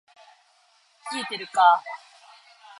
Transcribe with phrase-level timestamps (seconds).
[1.13, 1.87] 冷えてるか～